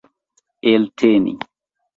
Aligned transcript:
elteni 0.71 1.33